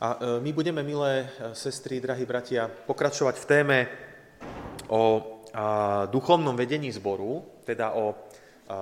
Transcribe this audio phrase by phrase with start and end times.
[0.00, 3.78] A e, my budeme, milé e, sestry, drahí bratia, pokračovať v téme
[4.88, 5.36] o
[6.08, 8.14] duchovnom vedení zboru, teda o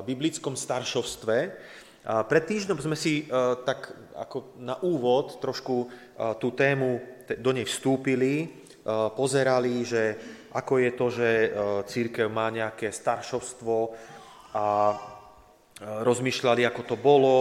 [0.04, 1.36] biblickom staršovstve.
[2.04, 3.32] Pred týždňom sme si e,
[3.64, 5.88] tak ako na úvod trošku
[6.38, 7.00] tú tému
[7.40, 8.64] do nej vstúpili,
[9.16, 10.02] pozerali, že
[10.54, 11.28] ako je to, že
[11.88, 13.76] církev má nejaké staršovstvo
[14.54, 14.64] a
[15.78, 17.36] rozmýšľali, ako to bolo,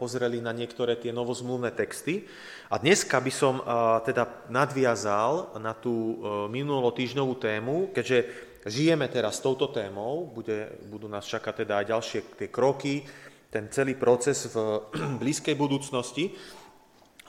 [0.00, 2.24] pozreli na niektoré tie novozmluvné texty.
[2.72, 3.60] A dneska by som
[4.08, 6.14] teda nadviazal na tú e,
[6.48, 8.18] minulotýždňovú tému, keďže
[8.64, 13.04] žijeme teraz touto témou, bude, budú nás čakať teda aj ďalšie tie kroky,
[13.52, 14.88] ten celý proces v
[15.20, 16.32] blízkej budúcnosti.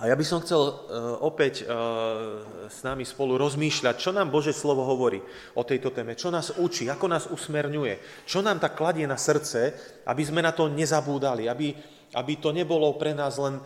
[0.01, 0.73] A ja by som chcel uh,
[1.21, 5.21] opäť uh, s nami spolu rozmýšľať, čo nám Bože slovo hovorí
[5.53, 9.69] o tejto téme, čo nás učí, ako nás usmerňuje, čo nám tak kladie na srdce,
[10.09, 11.77] aby sme na to nezabúdali, aby,
[12.17, 13.61] aby to nebolo pre nás len,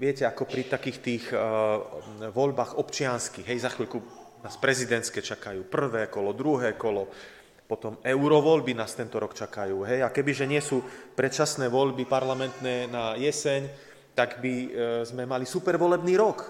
[0.00, 1.84] viete, ako pri takých tých uh,
[2.32, 4.00] voľbách občianských, hej, za chvíľku
[4.40, 7.12] nás prezidentské čakajú, prvé kolo, druhé kolo,
[7.68, 10.80] potom eurovoľby nás tento rok čakajú, hej, a kebyže nie sú
[11.12, 13.85] predčasné voľby parlamentné na jeseň,
[14.16, 14.68] tak by e,
[15.04, 16.48] sme mali super volebný rok.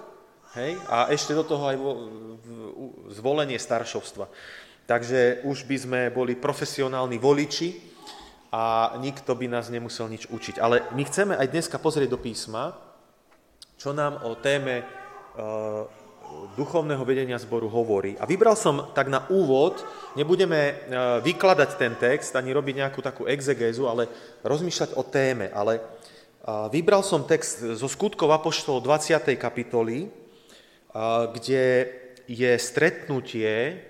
[0.54, 0.78] Hej?
[0.86, 1.76] A ešte do toho aj
[3.18, 4.30] zvolenie staršovstva.
[4.86, 7.74] Takže už by sme boli profesionálni voliči
[8.54, 10.62] a nikto by nás nemusel nič učiť.
[10.62, 12.78] Ale my chceme aj dneska pozrieť do písma,
[13.74, 14.84] čo nám o téme e,
[16.54, 18.14] duchovného vedenia zboru hovorí.
[18.16, 19.82] A vybral som tak na úvod,
[20.14, 20.74] nebudeme e,
[21.26, 24.06] vykladať ten text, ani robiť nejakú takú exegézu, ale
[24.46, 25.50] rozmýšľať o téme.
[25.50, 25.82] Ale
[26.46, 29.34] Vybral som text zo skutkov Apoštol 20.
[29.34, 30.06] kapitoly,
[31.34, 31.64] kde
[32.30, 33.82] je stretnutie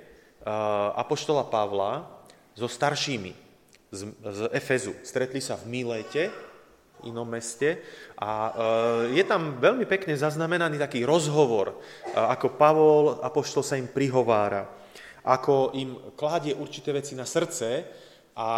[0.97, 2.09] Apoštola Pavla
[2.57, 3.37] so staršími
[3.93, 4.97] z Efezu.
[5.05, 6.33] Stretli sa v Miléte,
[7.05, 7.77] inom meste
[8.17, 8.57] a
[9.13, 11.77] je tam veľmi pekne zaznamenaný taký rozhovor,
[12.17, 14.65] ako Pavol, Apoštol sa im prihovára,
[15.29, 17.85] ako im kládie určité veci na srdce
[18.33, 18.49] a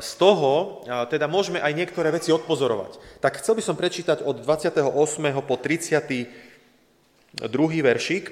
[0.00, 3.22] z toho teda môžeme aj niektoré veci odpozorovať.
[3.24, 4.84] Tak chcel by som prečítať od 28.
[5.40, 6.28] po 32.
[7.80, 8.24] veršik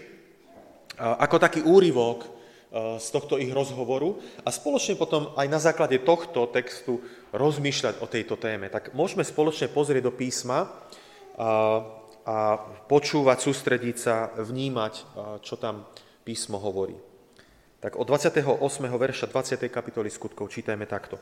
[1.00, 2.28] ako taký úryvok
[2.74, 6.98] z tohto ich rozhovoru a spoločne potom aj na základe tohto textu
[7.30, 8.66] rozmýšľať o tejto téme.
[8.66, 10.68] Tak môžeme spoločne pozrieť do písma a,
[12.26, 12.36] a
[12.90, 14.94] počúvať, sústrediť sa, vnímať,
[15.46, 15.86] čo tam
[16.26, 17.13] písmo hovorí.
[17.84, 18.48] Tak od 28.
[18.96, 19.68] verša 20.
[19.68, 21.20] kapitoly skutkov čítajme takto.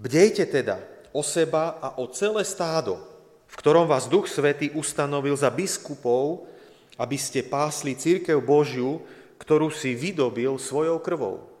[0.00, 0.80] Bdejte teda
[1.12, 2.96] o seba a o celé stádo,
[3.44, 6.48] v ktorom vás Duch Svetý ustanovil za biskupov,
[6.96, 9.04] aby ste pásli církev Božiu,
[9.36, 11.52] ktorú si vydobil svojou krvou.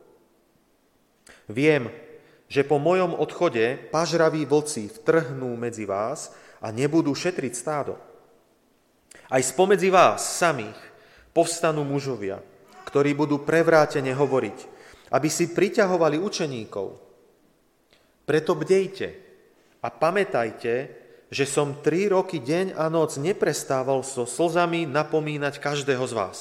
[1.44, 1.92] Viem,
[2.48, 6.32] že po mojom odchode pažraví vlci vtrhnú medzi vás
[6.64, 8.00] a nebudú šetriť stádo.
[9.28, 10.80] Aj spomedzi vás samých
[11.36, 12.40] povstanú mužovia,
[12.90, 14.58] ktorí budú prevrátene hovoriť,
[15.14, 16.88] aby si priťahovali učeníkov.
[18.26, 19.08] Preto bdejte
[19.80, 20.72] a pamätajte,
[21.30, 26.38] že som tri roky deň a noc neprestával so slzami napomínať každého z vás.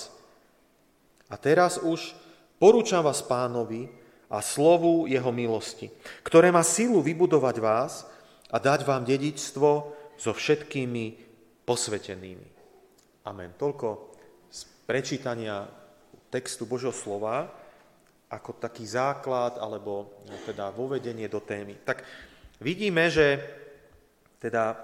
[1.30, 2.18] A teraz už
[2.58, 3.94] porúčam vás pánovi
[4.30, 5.94] a slovu jeho milosti,
[6.26, 8.10] ktoré má sílu vybudovať vás
[8.50, 9.70] a dať vám dedičstvo
[10.18, 11.06] so všetkými
[11.70, 12.50] posvetenými.
[13.30, 13.54] Amen.
[13.54, 14.18] Toľko
[14.50, 14.60] z
[14.90, 15.79] prečítania
[16.30, 17.50] textu Božieho slova
[18.30, 21.82] ako taký základ alebo no, teda vovedenie do témy.
[21.82, 22.06] Tak
[22.62, 23.42] vidíme, že
[24.38, 24.80] teda uh,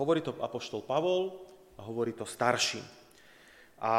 [0.00, 1.36] hovorí to apoštol Pavol
[1.76, 2.80] a hovorí to starší.
[3.76, 3.92] A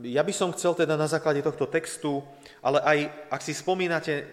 [0.00, 2.24] e, ja by som chcel teda na základe tohto textu,
[2.64, 2.98] ale aj
[3.28, 4.24] ak si spomínate uh,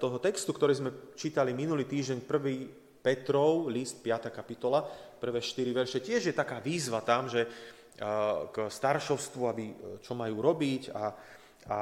[0.00, 3.04] toho textu, ktorý sme čítali minulý týždeň, 1.
[3.04, 4.32] Petrov, list 5.
[4.32, 4.80] kapitola,
[5.20, 7.44] prvé 4 verše, tiež je taká výzva tam, že
[8.50, 11.04] k staršovstvu, aby, e, čo majú robiť a,
[11.68, 11.80] a,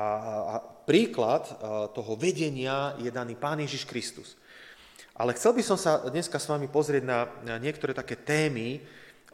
[0.52, 1.52] a príklad e,
[1.94, 4.34] toho vedenia je daný Pán Ježiš Kristus.
[5.14, 7.28] Ale chcel by som sa dneska s vami pozrieť na,
[7.60, 8.80] niektoré také témy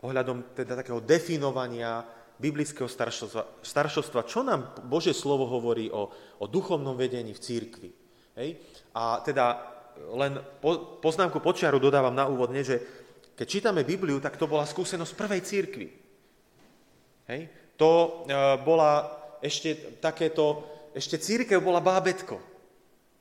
[0.03, 2.04] ohľadom teda takého definovania
[2.36, 7.91] biblického staršovstva, staršovstva, čo nám Božie slovo hovorí o, o duchovnom vedení v církvi.
[8.36, 8.60] Hej?
[8.92, 9.77] A teda
[10.12, 12.83] len po, poznámku počiaru dodávam na úvod, nie, že
[13.33, 16.05] keď čítame Bibliu, tak to bola skúsenosť prvej církvy.
[17.26, 17.50] Hej?
[17.76, 19.10] To e, bola
[19.42, 20.64] ešte takéto,
[20.96, 22.40] ešte církev bola bábetko.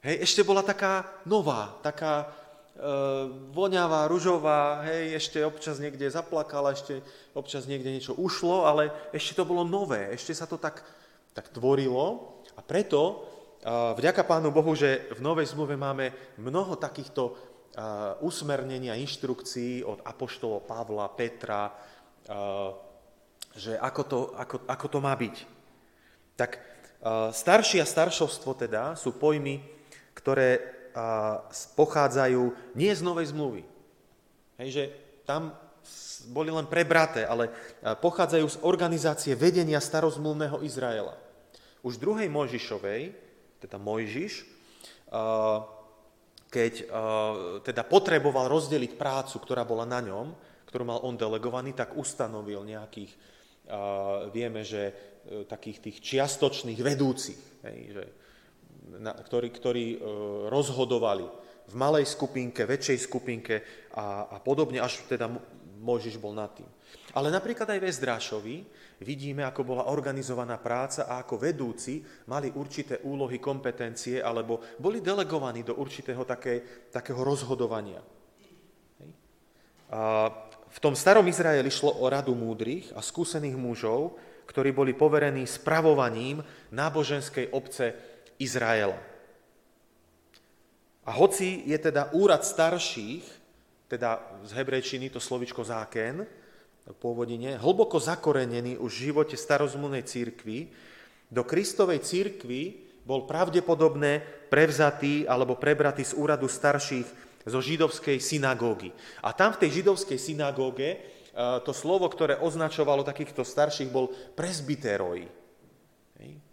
[0.05, 0.15] Hej?
[0.23, 2.27] Ešte bola taká nová, taká e,
[3.51, 7.01] voňavá, ružová, hej, ešte občas niekde zaplakala, ešte
[7.33, 10.85] občas niekde niečo ušlo, ale ešte to bolo nové, ešte sa to tak,
[11.33, 13.13] tak tvorilo a preto e,
[13.97, 17.33] vďaka Pánu Bohu, že v Novej zmluve máme mnoho takýchto e,
[18.23, 21.73] usmernení a inštrukcií od apoštolov Pavla, Petra,
[23.55, 25.35] že ako to, ako, ako to má byť.
[26.35, 26.51] Tak
[27.31, 29.63] starší a staršovstvo teda sú pojmy,
[30.11, 30.59] ktoré
[31.79, 33.63] pochádzajú nie z Novej zmluvy.
[34.59, 34.83] Hej, že
[35.27, 35.55] tam
[36.31, 37.51] boli len prebraté, ale
[37.83, 41.19] pochádzajú z organizácie vedenia starozmluvného Izraela.
[41.85, 43.13] Už druhej Mojžišovej,
[43.61, 44.47] teda Mojžiš,
[46.49, 46.73] keď
[47.61, 50.33] teda potreboval rozdeliť prácu, ktorá bola na ňom,
[50.71, 53.11] ktorú mal on delegovaný, tak ustanovil nejakých,
[54.29, 54.93] vieme, že e,
[55.49, 58.03] takých tých čiastočných vedúcich, hej, že,
[59.01, 59.97] na, ktorí, ktorí e,
[60.49, 61.25] rozhodovali
[61.65, 63.55] v malej skupinke, väčšej skupinke
[63.97, 65.25] a, a podobne, až teda
[65.81, 66.69] Mojžiš bol nad tým.
[67.15, 68.55] Ale napríklad aj v Ezdrášovi
[69.01, 75.63] vidíme, ako bola organizovaná práca a ako vedúci mali určité úlohy, kompetencie alebo boli delegovaní
[75.63, 78.03] do určitého také, takého rozhodovania.
[79.85, 80.27] A
[80.75, 86.43] v tom starom Izraeli šlo o radu múdrych a skúsených mužov, ktorí boli poverení spravovaním
[86.75, 87.95] náboženskej obce
[88.35, 88.99] Izraela.
[91.07, 93.23] A hoci je teda úrad starších,
[93.87, 96.27] teda z hebrejčiny to slovičko záken,
[96.99, 100.69] pôvodine, hlboko zakorenený už v živote starozmluvnej církvy,
[101.31, 108.89] do Kristovej církvy bol pravdepodobne prevzatý alebo prebratý z úradu starších zo židovskej synagógy.
[109.21, 110.97] A tam v tej židovskej synagóge e,
[111.61, 115.45] to slovo, ktoré označovalo takýchto starších, bol presbyteroj.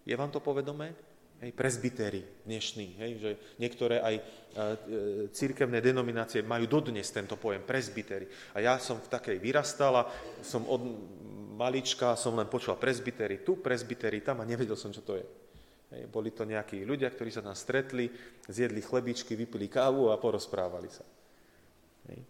[0.03, 0.93] Je vám to povedomé?
[1.43, 4.23] Hej, presbytéri dnešní, hej, že niektoré aj e,
[5.35, 8.31] církevné denominácie majú dodnes tento pojem presbytéri.
[8.55, 10.06] A ja som v takej vyrastala,
[10.38, 10.87] som od
[11.59, 15.27] malička, som len počul presbytéri tu, presbytéri tam a nevedel som, čo to je.
[15.93, 18.09] Hej, boli to nejakí ľudia, ktorí sa tam stretli,
[18.49, 21.05] zjedli chlebičky, vypili kávu a porozprávali sa.
[22.09, 22.21] Hej.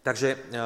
[0.00, 0.62] Takže, e,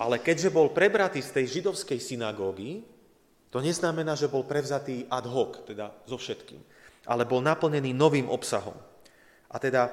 [0.00, 2.80] ale keďže bol prebratý z tej židovskej synagógy,
[3.52, 6.64] to neznamená, že bol prevzatý ad hoc, teda so všetkým,
[7.04, 8.74] ale bol naplnený novým obsahom.
[9.52, 9.92] A teda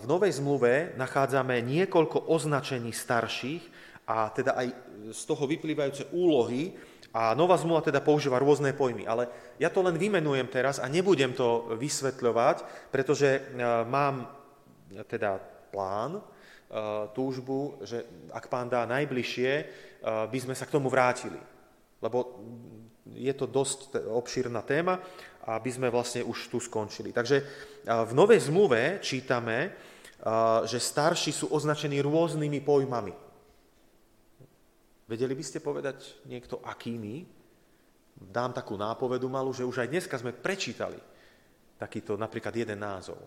[0.00, 3.60] v Novej zmluve nachádzame niekoľko označení starších
[4.08, 4.68] a teda aj
[5.12, 6.72] z toho vyplývajúce úlohy
[7.14, 9.06] a Nová zmluva teda používa rôzne pojmy.
[9.06, 9.30] Ale
[9.62, 13.40] ja to len vymenujem teraz a nebudem to vysvetľovať, pretože e,
[13.86, 14.26] mám
[15.06, 15.38] teda
[15.70, 16.22] plán, e,
[17.14, 18.02] túžbu, že
[18.34, 19.52] ak pán dá najbližšie,
[20.04, 21.40] by sme sa k tomu vrátili.
[22.04, 22.44] Lebo
[23.16, 25.00] je to dosť obšírna téma,
[25.48, 27.08] aby sme vlastne už tu skončili.
[27.08, 27.36] Takže
[27.88, 29.72] v Novej zmluve čítame,
[30.68, 33.23] že starší sú označení rôznymi pojmami.
[35.04, 37.28] Vedeli by ste povedať niekto akými?
[38.14, 40.96] Dám takú nápovedu malú, že už aj dneska sme prečítali
[41.76, 43.18] takýto napríklad jeden názov.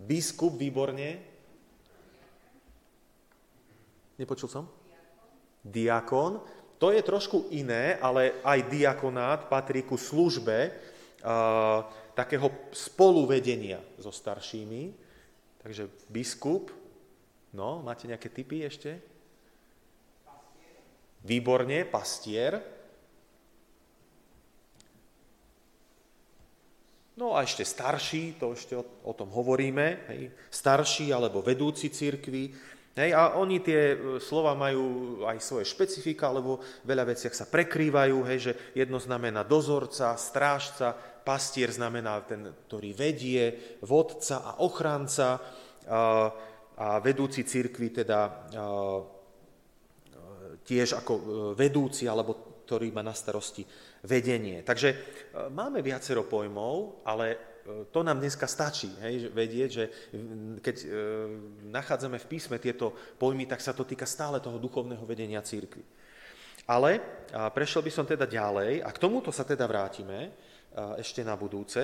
[0.00, 1.20] Biskup, výborne.
[4.16, 4.64] Nepočul som?
[5.60, 6.40] Diakon.
[6.80, 10.72] To je trošku iné, ale aj diakonát patrí ku službe
[11.20, 11.84] uh,
[12.16, 14.96] takého spoluvedenia so staršími.
[15.60, 16.72] Takže biskup,
[17.52, 18.96] no, máte nejaké typy ešte?
[21.24, 22.60] Výborne, pastier.
[27.20, 32.56] No a ešte starší, to ešte o, o tom hovoríme, hej, starší alebo vedúci církvy,
[32.90, 38.18] Hej, a oni tie e, slova majú aj svoje špecifika, lebo veľa veciach sa prekrývajú,
[38.26, 45.38] hej, že jedno znamená dozorca, strážca, pastier znamená ten, ktorý vedie, vodca a ochranca.
[45.86, 46.34] A,
[46.80, 48.32] a vedúci církvy teda a,
[50.64, 51.22] tiež ako e,
[51.56, 53.66] vedúci, alebo ktorý má na starosti
[54.06, 54.62] vedenie.
[54.62, 54.96] Takže e,
[55.50, 57.50] máme viacero pojmov, ale
[57.92, 59.84] to nám dneska stačí, hej, vedieť, že
[60.64, 60.86] keď e,
[61.70, 65.84] nachádzame v písme tieto pojmy, tak sa to týka stále toho duchovného vedenia církvy.
[66.70, 67.02] Ale
[67.34, 70.30] a prešiel by som teda ďalej a k tomuto sa teda vrátime
[71.02, 71.82] ešte na budúce,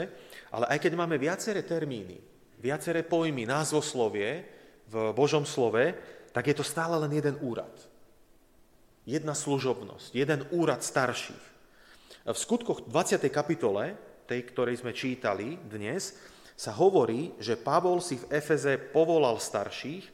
[0.55, 2.23] ale aj keď máme viaceré termíny,
[2.63, 4.47] viaceré pojmy, názvoslovie
[4.87, 5.95] v Božom slove,
[6.31, 7.73] tak je to stále len jeden úrad.
[9.07, 11.45] Jedna služobnosť, jeden úrad starších.
[12.27, 13.23] V skutkoch 20.
[13.31, 13.95] kapitole
[14.27, 16.19] tej, ktorej sme čítali dnes,
[16.59, 20.11] sa hovorí, že Pavol si v Efeze povolal starších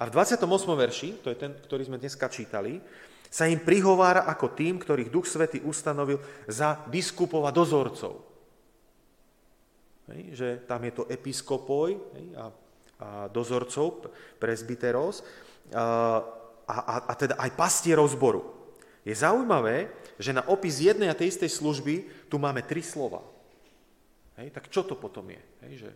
[0.00, 0.48] a v 28.
[0.64, 2.80] verši, to je ten, ktorý sme dneska čítali,
[3.28, 6.16] sa im prihovára ako tým, ktorých Duch Svety ustanovil
[6.48, 8.24] za biskupov a dozorcov.
[10.08, 12.44] Hej, že tam je to episkopoj hej, a,
[12.96, 14.08] a dozorcov,
[14.40, 15.20] presbyteros
[16.80, 18.48] a, a teda aj pastierov zboru.
[19.02, 21.94] Je zaujímavé, že na opis jednej a tej istej služby
[22.30, 23.20] tu máme tri slova.
[24.38, 25.42] Hej, tak čo to potom je?
[25.66, 25.90] Hej, že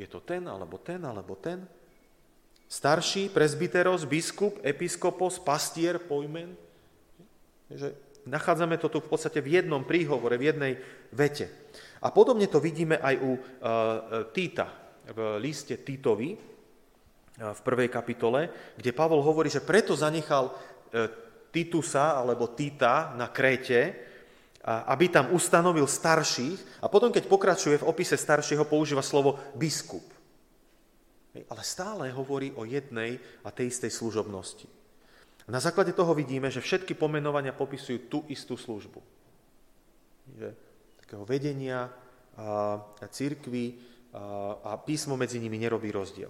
[0.00, 1.62] je to ten, alebo ten, alebo ten?
[2.68, 6.56] Starší, presbyteros, biskup, episkopos, pastier, pojmen.
[7.68, 7.92] Že
[8.28, 10.72] nachádzame to tu v podstate v jednom príhovore, v jednej
[11.12, 11.48] vete.
[12.00, 13.40] A podobne to vidíme aj u uh,
[14.32, 14.68] Týta
[15.08, 16.57] v liste Týtovi uh,
[17.38, 21.06] v prvej kapitole, kde Pavol hovorí, že preto zanechal uh,
[21.48, 24.08] Titusa alebo Týta na Kréte,
[24.68, 30.04] aby tam ustanovil starších a potom, keď pokračuje v opise staršieho, používa slovo biskup.
[31.32, 33.16] Ale stále hovorí o jednej
[33.46, 34.68] a tej istej služobnosti.
[35.48, 39.00] Na základe toho vidíme, že všetky pomenovania popisujú tú istú službu.
[40.36, 40.48] Že
[41.00, 41.88] takého vedenia
[42.36, 43.80] a církvy
[44.68, 46.28] a písmo medzi nimi nerobí rozdiel.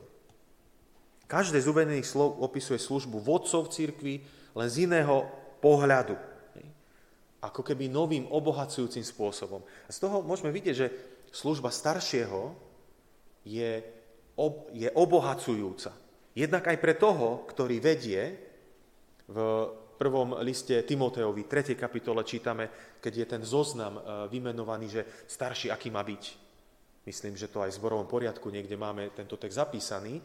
[1.29, 4.25] Každé z uvedených slov opisuje službu vodcov církvy
[4.57, 5.29] len z iného
[5.61, 6.17] pohľadu
[7.39, 9.63] ako keby novým obohacujúcim spôsobom.
[9.87, 10.89] A z toho môžeme vidieť, že
[11.31, 12.55] služba staršieho
[13.47, 13.83] je,
[14.35, 15.95] ob, je obohacujúca.
[16.35, 18.47] Jednak aj pre toho, ktorý vedie,
[19.29, 19.39] v
[20.01, 21.77] prvom liste Timoteovi, 3.
[21.77, 26.25] kapitole čítame, keď je ten zoznam e, vymenovaný, že starší aký má byť.
[27.05, 30.21] Myslím, že to aj v zborovom poriadku niekde máme tento text zapísaný.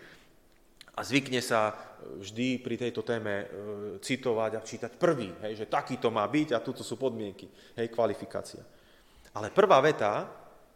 [0.94, 1.74] A zvykne sa
[2.22, 3.46] vždy pri tejto téme e,
[3.98, 8.62] citovať a čítať prvý, hej, že taký má byť a tuto sú podmienky, hej, kvalifikácia.
[9.34, 10.30] Ale prvá veta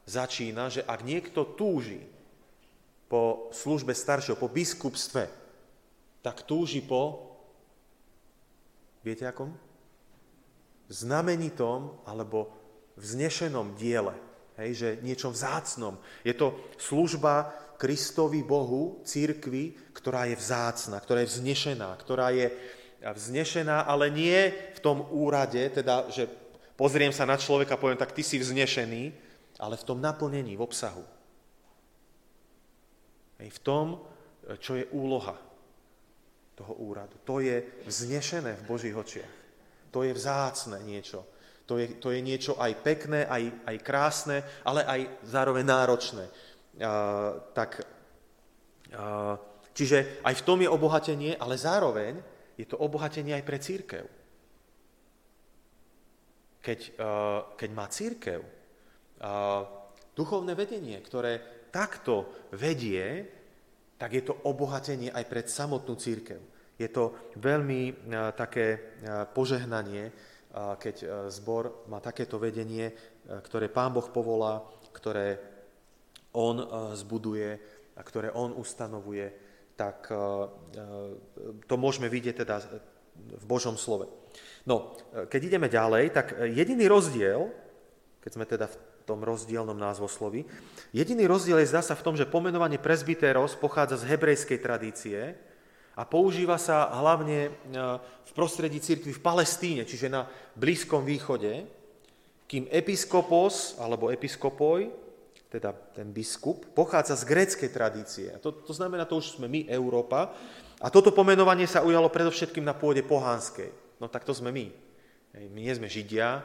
[0.09, 2.01] začína, že ak niekto túži
[3.05, 5.29] po službe staršieho, po biskupstve,
[6.25, 7.37] tak túži po,
[9.05, 9.53] viete akom?
[10.89, 12.49] Znamenitom alebo
[12.97, 14.17] vznešenom diele,
[14.57, 16.01] hej, že niečo vzácnom.
[16.25, 22.49] Je to služba Kristovi Bohu, církvi, ktorá je vzácna, ktorá je vznešená, ktorá je
[23.01, 26.25] vznešená, ale nie v tom úrade, teda, že
[26.73, 29.13] pozriem sa na človeka a poviem, tak ty si vznešený,
[29.61, 31.05] ale v tom naplnení, v obsahu.
[33.37, 34.01] V tom,
[34.57, 35.37] čo je úloha
[36.57, 37.21] toho úradu.
[37.21, 39.33] To je vznešené v Božích očiach.
[39.93, 41.21] To je vzácne niečo.
[41.69, 46.25] To je, to je niečo aj pekné, aj, aj krásne, ale aj zároveň náročné
[47.53, 47.81] tak,
[49.73, 52.21] čiže aj v tom je obohatenie, ale zároveň
[52.57, 54.05] je to obohatenie aj pre církev.
[56.61, 56.79] Keď,
[57.57, 58.39] keď má církev
[60.13, 63.25] duchovné vedenie, ktoré takto vedie,
[63.97, 66.37] tak je to obohatenie aj pred samotnú církev.
[66.77, 68.97] Je to veľmi také
[69.33, 70.13] požehnanie,
[70.53, 72.93] keď zbor má takéto vedenie,
[73.25, 74.61] ktoré Pán Boh povolá,
[74.93, 75.56] ktoré
[76.37, 77.49] on eh, zbuduje
[77.97, 79.33] a ktoré on ustanovuje,
[79.73, 82.55] tak eh, eh, to môžeme vidieť teda
[83.17, 84.05] v Božom slove.
[84.69, 87.49] No, keď ideme ďalej, tak jediný rozdiel,
[88.21, 88.77] keď sme teda v
[89.09, 90.45] tom rozdielnom názvoslovi,
[90.93, 95.33] jediný rozdiel je zdá sa v tom, že pomenovanie presbyteros pochádza z hebrejskej tradície
[95.97, 97.49] a používa sa hlavne
[98.27, 101.65] v prostredí cirkvi v Palestíne, čiže na Blízkom východe,
[102.45, 105.06] kým episkopos alebo episkopoj
[105.47, 108.27] teda ten biskup, pochádza z gréckej tradície.
[108.43, 110.35] To, to znamená, to už sme my, Európa.
[110.83, 113.71] A toto pomenovanie sa ujalo predovšetkým na pôde pohánskej.
[113.97, 114.67] No tak to sme my.
[115.37, 116.43] My nie sme Židia,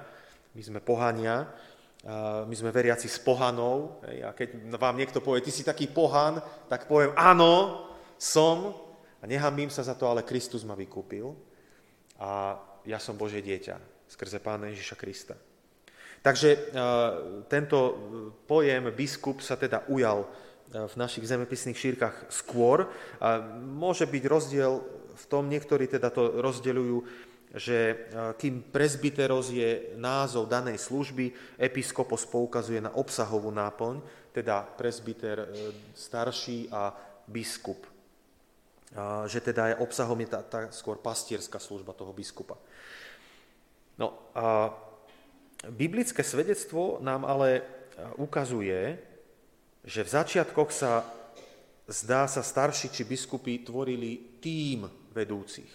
[0.54, 1.50] my sme pohania,
[2.47, 4.00] my sme veriaci s pohanou.
[4.02, 6.40] A keď vám niekto povie, ty si taký pohan,
[6.71, 7.85] tak poviem, áno,
[8.16, 8.78] som.
[9.23, 11.35] A nehambím sa za to, ale Kristus ma vykúpil.
[12.23, 13.78] A ja som Božie dieťa
[14.11, 15.35] skrze Pána Ježiša Krista.
[16.22, 16.58] Takže e,
[17.50, 17.98] tento
[18.46, 20.26] pojem biskup sa teda ujal e,
[20.86, 22.86] v našich zemepisných šírkach skôr.
[23.58, 24.72] Môže byť rozdiel
[25.12, 26.96] v tom, niektorí teda to rozdeľujú,
[27.58, 27.94] že e,
[28.38, 33.98] kým presbyteros je názov danej služby, episkopos poukazuje na obsahovú náplň,
[34.30, 35.50] teda presbyter
[35.92, 36.94] starší a
[37.26, 37.84] biskup.
[39.28, 42.56] Že teda obsahom je tá, tá skôr pastierská služba toho biskupa.
[43.96, 44.72] No a
[45.71, 47.62] Biblické svedectvo nám ale e,
[48.19, 48.99] ukazuje,
[49.87, 51.07] že v začiatkoch sa
[51.87, 55.73] zdá sa starší či biskupy tvorili tým vedúcich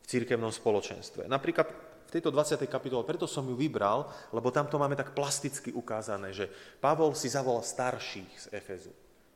[0.00, 1.28] v církevnom spoločenstve.
[1.28, 1.66] Napríklad
[2.08, 2.60] v tejto 20.
[2.68, 7.32] kapitole, preto som ju vybral, lebo tam to máme tak plasticky ukázané, že Pavol si
[7.32, 8.92] zavolal starších z Efezu.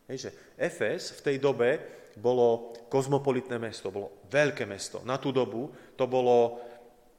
[0.08, 1.68] Hej, že Efes v tej dobe
[2.16, 5.04] bolo kozmopolitné mesto, bolo veľké mesto.
[5.04, 6.64] Na tú dobu to bolo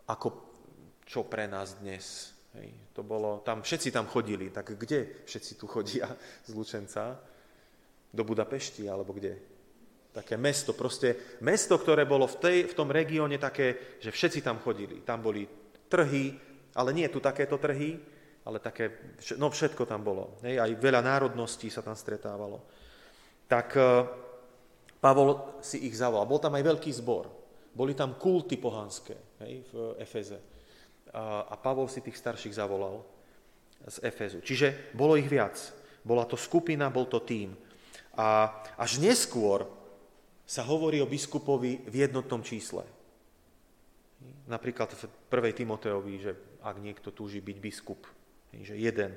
[0.10, 0.49] ako
[1.10, 2.38] čo pre nás dnes.
[2.54, 6.06] Hej, to bolo, tam, všetci tam chodili, tak kde všetci tu chodia
[6.48, 7.18] z Lučenca?
[8.10, 9.38] Do Budapešti alebo kde?
[10.10, 14.58] Také mesto, proste mesto, ktoré bolo v, tej, v tom regióne také, že všetci tam
[14.62, 15.06] chodili.
[15.06, 15.46] Tam boli
[15.86, 16.34] trhy,
[16.74, 18.02] ale nie tu takéto trhy,
[18.50, 20.42] ale také, no všetko tam bolo.
[20.42, 22.66] Hej, aj veľa národností sa tam stretávalo.
[23.46, 23.82] Tak e,
[24.98, 26.26] Pavol si ich zavolal.
[26.26, 27.30] Bol tam aj veľký zbor.
[27.70, 29.14] Boli tam kulty pohanské
[29.46, 30.59] hej, v Efeze.
[31.14, 33.02] A, Pavol si tých starších zavolal
[33.88, 34.40] z Efezu.
[34.46, 35.58] Čiže bolo ich viac.
[36.06, 37.56] Bola to skupina, bol to tým.
[38.20, 39.66] A až neskôr
[40.50, 42.84] sa hovorí o biskupovi v jednotnom čísle.
[44.50, 45.62] Napríklad v 1.
[45.62, 46.32] Timoteovi, že
[46.66, 48.04] ak niekto túži byť biskup,
[48.52, 49.14] že jeden,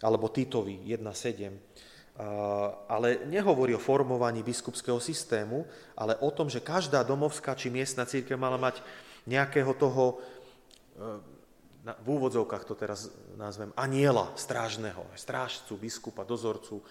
[0.00, 2.16] alebo Titovi 1.7,
[2.88, 5.64] ale nehovorí o formovaní biskupského systému,
[5.96, 8.80] ale o tom, že každá domovská či miestna církev mala mať
[9.28, 10.18] nejakého toho,
[11.82, 16.84] v úvodzovkách to teraz nazvem, aniela strážneho, strážcu, biskupa, dozorcu, e,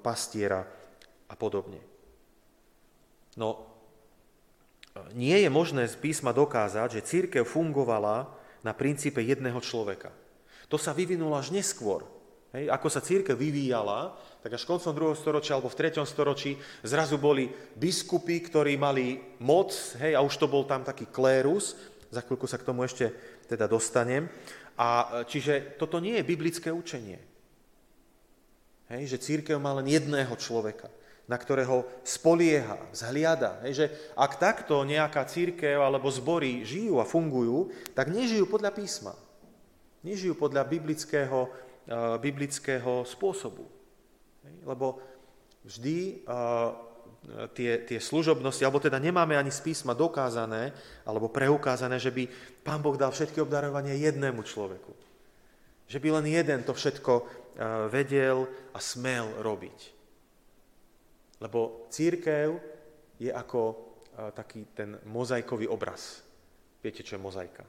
[0.00, 0.64] pastiera
[1.28, 1.78] a podobne.
[3.36, 3.68] No,
[5.14, 8.32] nie je možné z písma dokázať, že církev fungovala
[8.64, 10.10] na princípe jedného človeka.
[10.72, 12.02] To sa vyvinulo až neskôr,
[12.50, 14.10] Hej, ako sa církev vyvíjala,
[14.42, 15.22] tak až koncom 2.
[15.22, 16.02] storočia alebo v 3.
[16.02, 17.46] storočí zrazu boli
[17.78, 19.70] biskupy, ktorí mali moc,
[20.02, 21.78] hej, a už to bol tam taký klérus,
[22.10, 23.14] za chvíľku sa k tomu ešte
[23.46, 24.26] teda dostanem.
[24.74, 27.22] A čiže toto nie je biblické učenie.
[28.90, 30.90] Hej, že církev má len jedného človeka,
[31.30, 33.62] na ktorého spolieha, vzhliada.
[33.62, 33.86] Hej, že
[34.18, 39.14] ak takto nejaká církev alebo zbory žijú a fungujú, tak nežijú podľa písma.
[40.02, 41.70] Nežijú podľa biblického
[42.22, 43.66] biblického spôsobu.
[44.62, 45.02] Lebo
[45.66, 46.22] vždy
[47.52, 50.72] tie, tie služobnosti, alebo teda nemáme ani z písma dokázané,
[51.04, 52.24] alebo preukázané, že by
[52.64, 54.92] Pán Boh dal všetky obdarovanie jednému človeku.
[55.90, 57.12] Že by len jeden to všetko
[57.90, 59.78] vedel a smel robiť.
[61.42, 62.56] Lebo církev
[63.20, 63.62] je ako
[64.32, 66.24] taký ten mozaikový obraz.
[66.80, 67.64] Viete, čo je mozaika?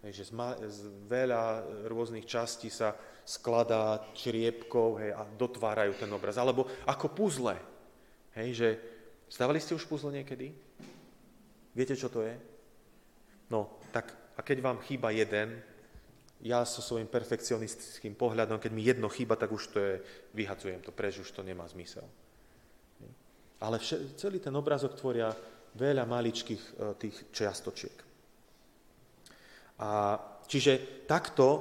[0.00, 6.08] Hej, že z, ma, z veľa rôznych častí sa skladá čriepkov hej, a dotvárajú ten
[6.08, 6.40] obraz.
[6.40, 7.56] Alebo ako puzle.
[8.38, 8.68] Hej, že
[9.26, 10.54] stávali ste už puzle niekedy?
[11.74, 12.34] Viete, čo to je?
[13.50, 15.58] No, tak a keď vám chýba jeden,
[16.40, 19.94] ja so svojím perfekcionistickým pohľadom, keď mi jedno chýba, tak už to je,
[20.32, 22.06] vyhadzujem to preč, už to nemá zmysel.
[23.60, 25.28] Ale vše, celý ten obrazok tvoria
[25.76, 27.96] veľa maličkých e, tých čiastočiek.
[29.84, 30.16] A
[30.48, 31.60] čiže takto e,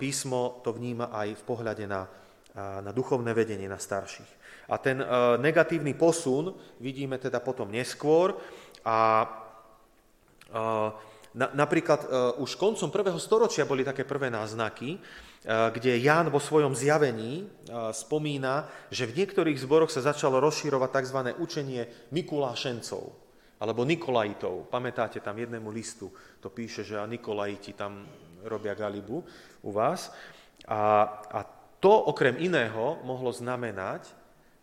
[0.00, 2.08] písmo to vníma aj v pohľade na,
[2.54, 4.30] na duchovné vedenie, na starších.
[4.70, 5.06] A ten e,
[5.42, 8.38] negatívny posun vidíme teda potom neskôr
[8.86, 9.26] a
[10.46, 10.62] e,
[11.34, 12.06] na, napríklad
[12.38, 15.02] už koncom prvého storočia boli také prvé náznaky,
[15.44, 17.50] kde Ján vo svojom zjavení
[17.90, 21.18] spomína, že v niektorých zboroch sa začalo rozširovať tzv.
[21.42, 21.82] učenie
[22.14, 23.24] Mikulášencov
[23.58, 24.70] alebo Nikolajitov.
[24.70, 28.06] Pamätáte tam jednému listu, to píše, že Nikolajiti tam
[28.46, 29.26] robia galibu
[29.66, 30.14] u vás.
[30.70, 31.02] A,
[31.34, 34.08] a to okrem iného mohlo znamenať,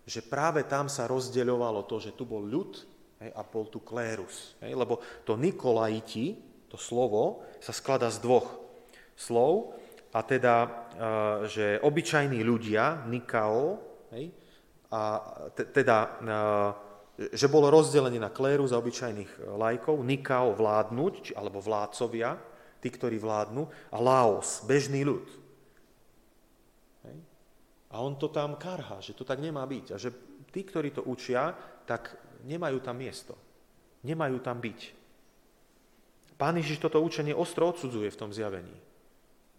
[0.10, 2.82] že práve tam sa rozdeľovalo to, že tu bol ľud
[3.22, 4.58] hej, a bol tu klérus.
[4.66, 8.58] Hej, lebo to Nikolajiti, to slovo, sa skladá z dvoch
[9.14, 9.78] slov,
[10.12, 10.56] a teda,
[11.48, 13.80] že obyčajní ľudia, Nikao,
[14.12, 14.34] hej,
[14.92, 15.24] a
[15.72, 16.20] teda
[17.30, 22.34] že bolo rozdelený na kléru za obyčajných e, lajkov, nikao vládnuť, alebo vládcovia,
[22.82, 25.41] tí, ktorí vládnu, a laos, bežný ľud.
[27.92, 27.96] Hej.
[27.96, 29.86] A on to tam karha, že to tak nemá byť.
[29.92, 30.16] A že
[30.50, 31.52] tí, ktorí to učia,
[31.84, 32.16] tak
[32.48, 33.36] nemajú tam miesto.
[34.08, 34.80] Nemajú tam byť.
[36.40, 38.74] Pán Ježiš toto učenie ostro odsudzuje v tom zjavení.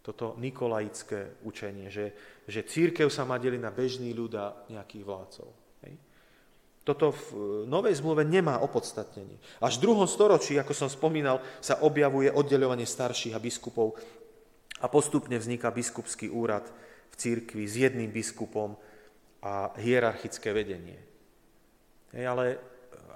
[0.02, 2.10] Toto nikolaické učenie, že,
[2.50, 5.62] že církev sa má deliť na bežný ľud a nejakých vládcov.
[6.82, 7.26] Toto v
[7.70, 9.38] Novej zmluve nemá opodstatnenie.
[9.62, 13.94] Až v druhom storočí, ako som spomínal, sa objavuje oddeľovanie starších a biskupov
[14.82, 16.66] a postupne vzniká biskupský úrad
[17.12, 18.75] v církvi s jedným biskupom
[19.44, 20.96] a hierarchické vedenie.
[22.16, 22.44] Hej, ale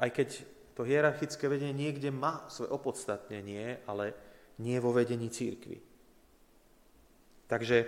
[0.00, 0.28] aj keď
[0.76, 4.12] to hierarchické vedenie niekde má svoje opodstatnenie, ale
[4.60, 5.80] nie vo vedení církvy.
[7.48, 7.78] Takže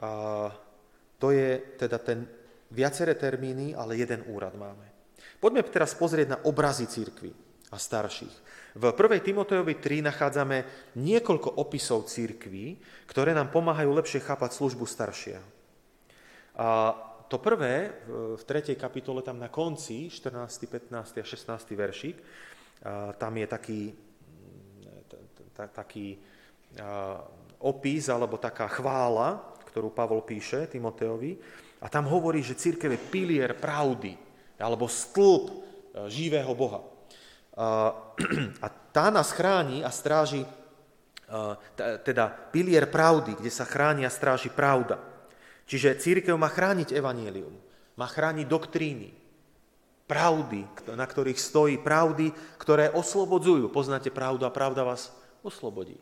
[0.00, 0.52] a,
[1.16, 2.28] to je teda ten
[2.68, 4.84] viaceré termíny, ale jeden úrad máme.
[5.40, 7.45] Poďme teraz pozrieť na obrazy církvy
[7.76, 8.36] a starších.
[8.76, 9.20] V 1.
[9.20, 10.64] Timotejovi 3 nachádzame
[10.96, 15.44] niekoľko opisov církví, ktoré nám pomáhajú lepšie chápať službu staršieho.
[16.56, 16.96] A
[17.28, 18.72] to prvé, v 3.
[18.80, 21.20] kapitole, tam na konci, 14., 15.
[21.20, 21.76] a 16.
[21.76, 22.16] veršík,
[23.20, 23.80] tam je taký,
[25.72, 26.16] taký
[27.60, 31.36] opis alebo taká chvála, ktorú Pavol píše Timoteovi.
[31.84, 34.16] A tam hovorí, že církev je pilier pravdy
[34.56, 35.54] alebo stĺp e,
[36.08, 36.80] živého Boha.
[38.64, 40.44] A tá nás chráni a stráži,
[41.76, 45.00] teda pilier pravdy, kde sa chráni a stráži pravda.
[45.66, 47.52] Čiže církev má chrániť evanielium,
[47.96, 49.10] má chrániť doktríny.
[50.06, 50.62] pravdy,
[50.94, 52.30] na ktorých stojí pravdy,
[52.62, 53.66] ktoré oslobodzujú.
[53.74, 55.10] Poznáte pravdu a pravda vás
[55.42, 55.98] oslobodí.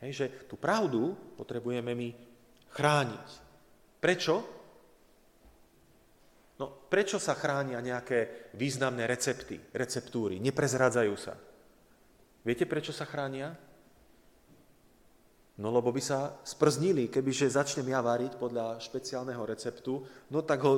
[0.00, 2.08] Hej, že tú pravdu potrebujeme my
[2.72, 3.28] chrániť.
[4.00, 4.57] Prečo?
[6.58, 11.38] No, prečo sa chránia nejaké významné recepty, receptúry, neprezradzajú sa?
[12.42, 13.54] Viete, prečo sa chránia?
[15.58, 20.74] No lebo by sa sprznili, kebyže začnem ja variť podľa špeciálneho receptu, no tak ho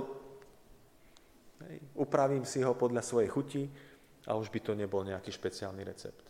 [1.69, 3.65] hej, upravím si ho podľa svojej chuti
[4.29, 6.25] a už by to nebol nejaký špeciálny recept.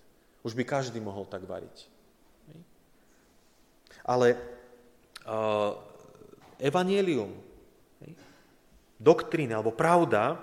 [0.46, 1.90] Už by každý mohol tak variť.
[4.06, 4.34] Ale
[5.26, 5.74] uh,
[6.58, 7.49] evanielium,
[9.00, 10.36] doktrína alebo pravda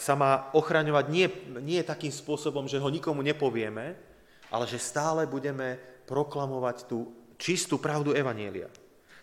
[0.00, 1.26] sa má ochraňovať nie,
[1.60, 3.98] nie takým spôsobom, že ho nikomu nepovieme,
[4.48, 8.70] ale že stále budeme proklamovať tú čistú pravdu Evanielia.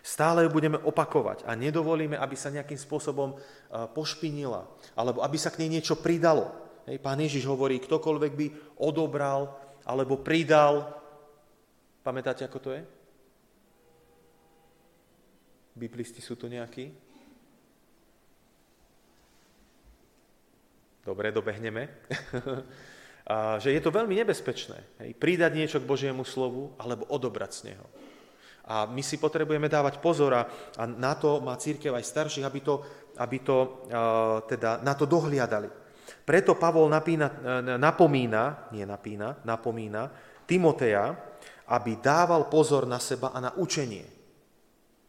[0.04, 3.40] Stále ju budeme opakovať a nedovolíme, aby sa nejakým spôsobom
[3.96, 6.52] pošpinila, alebo aby sa k nej niečo pridalo.
[6.84, 8.46] Hej, pán Ježiš hovorí, ktokoľvek by
[8.84, 9.56] odobral
[9.88, 11.00] alebo pridal.
[12.04, 12.84] Pamätáte, ako to je?
[15.72, 16.92] Biblisti sú tu nejakí?
[21.04, 21.88] Dobre, dobehneme.
[23.24, 25.00] A že je to veľmi nebezpečné.
[25.00, 27.86] Hej, pridať niečo k Božiemu slovu alebo odobrať z neho.
[28.64, 30.44] A my si potrebujeme dávať pozor a,
[30.76, 32.84] a na to má církev aj starších, aby to,
[33.20, 33.56] aby to
[33.88, 35.68] uh, teda na to dohliadali.
[36.24, 37.28] Preto Pavol napína,
[37.76, 40.08] napomína, nie napína, napomína
[40.44, 41.16] Timoteja,
[41.68, 44.04] aby dával pozor na seba a na učenie.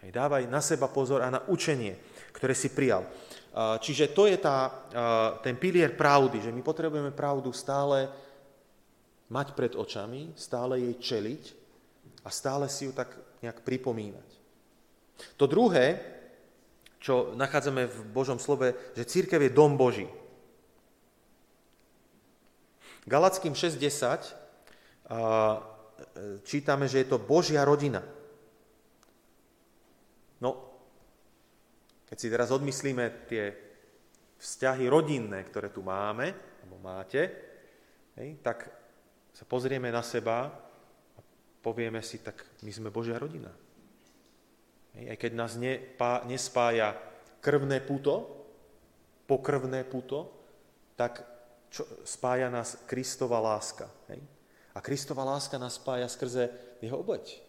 [0.03, 1.99] Hej, dávaj na seba pozor a na učenie,
[2.31, 3.07] ktoré si prijal.
[3.55, 4.67] Čiže to je tá,
[5.39, 8.11] ten pilier pravdy, že my potrebujeme pravdu stále
[9.31, 11.43] mať pred očami, stále jej čeliť
[12.27, 14.27] a stále si ju tak nejak pripomínať.
[15.39, 16.03] To druhé,
[16.99, 20.09] čo nachádzame v Božom slove, že církev je dom Boží.
[23.07, 24.43] Galackým 6.10
[26.43, 28.03] čítame, že je to Božia rodina.
[30.43, 30.59] No,
[32.05, 33.53] keď si teraz odmyslíme tie
[34.37, 37.21] vzťahy rodinné, ktoré tu máme, alebo máte,
[38.19, 38.69] hej, tak
[39.33, 40.47] sa pozrieme na seba
[41.15, 41.19] a
[41.59, 43.51] povieme si, tak my sme Božia rodina.
[44.95, 46.95] Hej, aj keď nás nepá, nespája
[47.43, 48.45] krvné puto,
[49.25, 50.31] pokrvné puto,
[50.95, 51.25] tak
[51.73, 53.89] čo, spája nás Kristova láska.
[54.07, 54.21] Hej?
[54.71, 57.41] A Kristova láska nás spája skrze jeho obeď.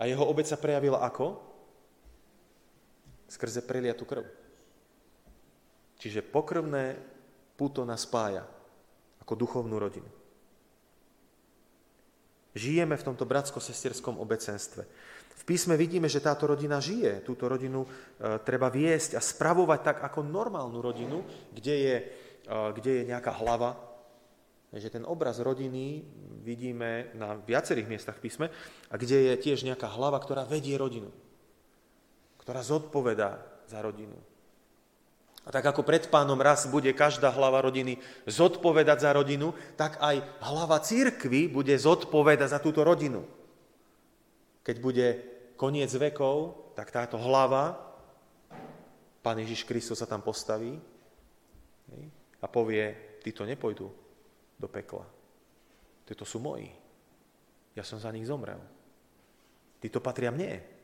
[0.00, 1.49] A jeho obeď sa prejavila ako?
[3.30, 4.26] Skrze preliatú krv.
[6.02, 6.98] Čiže pokrvné
[7.54, 8.42] puto nás spája
[9.22, 10.10] ako duchovnú rodinu.
[12.50, 14.82] Žijeme v tomto bratsko-sesterskom obecenstve.
[15.40, 17.22] V písme vidíme, že táto rodina žije.
[17.22, 17.88] Túto rodinu e,
[18.42, 21.22] treba viesť a spravovať tak ako normálnu rodinu,
[21.54, 21.96] kde je,
[22.42, 23.78] e, kde je nejaká hlava.
[24.74, 26.02] Že ten obraz rodiny
[26.42, 28.46] vidíme na viacerých miestach v písme
[28.90, 31.14] a kde je tiež nejaká hlava, ktorá vedie rodinu
[32.40, 34.16] ktorá zodpovedá za rodinu.
[35.44, 37.96] A tak ako pred pánom raz bude každá hlava rodiny
[38.28, 43.24] zodpovedať za rodinu, tak aj hlava církvy bude zodpovedať za túto rodinu.
[44.60, 45.06] Keď bude
[45.56, 47.76] koniec vekov, tak táto hlava,
[49.24, 50.76] pán Ježiš Kristus sa tam postaví
[52.40, 53.88] a povie, títo nepojdu
[54.56, 55.04] do pekla.
[56.04, 56.68] Títo sú moji.
[57.76, 58.60] Ja som za nich zomrel.
[59.80, 60.79] Títo patria mne.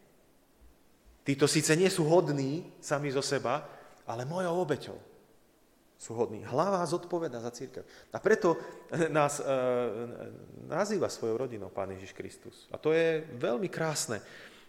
[1.26, 3.66] Títo síce nie sú hodní sami zo seba,
[4.06, 4.98] ale mojou obeťou
[5.98, 6.46] sú hodní.
[6.46, 7.82] Hlava zodpoveda za církev.
[8.14, 8.54] A preto
[9.10, 9.44] nás e,
[10.70, 12.70] nazýva svojou rodinou Pán Ježiš Kristus.
[12.70, 14.22] A to je veľmi krásne,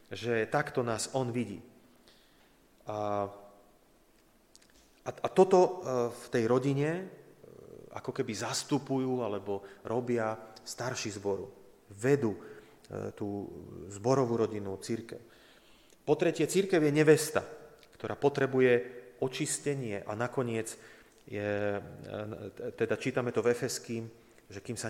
[0.09, 1.61] že takto nás On vidí.
[2.87, 3.27] A,
[5.05, 5.71] a, a toto e,
[6.09, 7.05] v tej rodine e,
[7.91, 11.51] ako keby zastupujú alebo robia starší zboru.
[11.91, 12.39] Vedú e,
[13.13, 13.51] tú
[13.91, 15.36] zborovú rodinu, církev.
[16.07, 17.43] Po tretie, církev je nevesta,
[17.99, 18.87] ktorá potrebuje
[19.19, 20.71] očistenie a nakoniec
[21.27, 21.83] je,
[22.79, 24.07] teda čítame to v Efeským,
[24.47, 24.87] že kým sa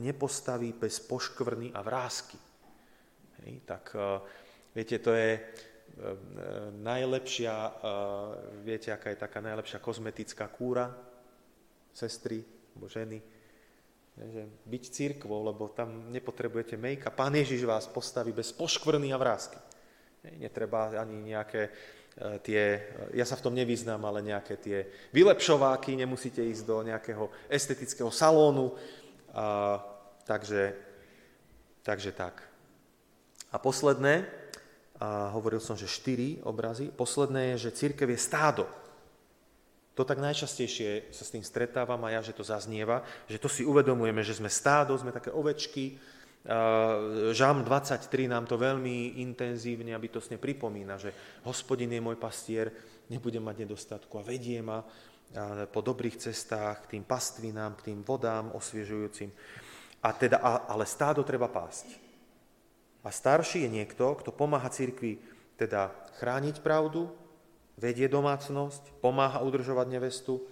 [0.00, 2.40] nepostaví bez poškvrny a vrázky.
[3.44, 4.00] Hej, tak e,
[4.72, 5.40] viete, to je e,
[6.80, 7.72] najlepšia, e,
[8.64, 10.88] viete, aká je taká najlepšia kozmetická kúra,
[11.92, 12.40] sestry
[12.72, 13.20] alebo ženy,
[14.16, 19.75] že byť církvou, lebo tam nepotrebujete make Pán Ježiš vás postaví bez poškvrny a vrázky.
[20.38, 21.70] Netreba ani nejaké e,
[22.42, 22.62] tie,
[23.14, 24.78] ja sa v tom nevyznám, ale nejaké tie
[25.14, 28.74] vylepšováky, nemusíte ísť do nejakého estetického salónu.
[29.30, 29.78] A,
[30.26, 30.74] takže,
[31.86, 32.42] takže tak.
[33.54, 34.26] A posledné,
[34.98, 38.64] a hovoril som, že štyri obrazy, posledné je, že církev je stádo.
[39.96, 43.64] To tak najčastejšie sa s tým stretávam a ja, že to zaznieva, že to si
[43.64, 45.96] uvedomujeme, že sme stádo, sme také ovečky.
[47.32, 51.10] Žám 23 nám to veľmi intenzívne a bytosne pripomína, že
[51.42, 52.70] hospodin je môj pastier,
[53.10, 54.86] nebudem mať nedostatku a vedie ma
[55.74, 59.34] po dobrých cestách k tým pastvinám, k tým vodám osviežujúcim.
[60.06, 60.38] A teda,
[60.70, 61.98] ale stádo treba pásť.
[63.02, 65.18] A starší je niekto, kto pomáha cirkvi
[65.58, 65.90] teda
[66.22, 67.10] chrániť pravdu,
[67.74, 70.46] vedie domácnosť, pomáha udržovať nevestu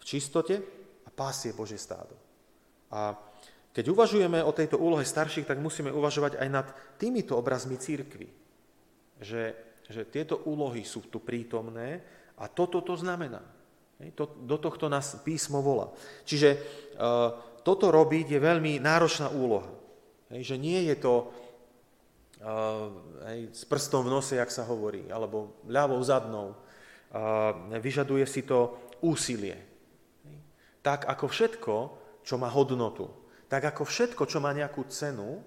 [0.00, 0.64] v čistote
[1.04, 2.16] a pásie Bože stádo.
[2.88, 3.12] A
[3.70, 6.66] keď uvažujeme o tejto úlohe starších, tak musíme uvažovať aj nad
[6.98, 8.26] týmito obrazmi církvy.
[9.22, 9.42] Že,
[9.86, 12.02] že tieto úlohy sú tu prítomné
[12.34, 13.44] a toto to znamená.
[14.42, 15.92] Do tohto nás písmo volá.
[16.24, 16.58] Čiže e,
[17.62, 19.68] toto robiť je veľmi náročná úloha.
[20.32, 21.14] Že nie je to
[23.28, 26.56] hej, s prstom v nose, jak sa hovorí, alebo ľavou zadnou.
[27.68, 29.58] Vyžaduje si to úsilie.
[30.80, 31.74] Tak ako všetko,
[32.24, 33.19] čo má hodnotu,
[33.50, 35.42] tak ako všetko, čo má nejakú cenu,